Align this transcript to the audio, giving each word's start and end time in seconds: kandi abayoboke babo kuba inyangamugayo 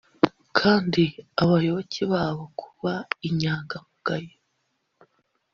kandi 0.57 1.03
abayoboke 1.43 2.01
babo 2.11 2.43
kuba 2.59 2.93
inyangamugayo 3.27 4.33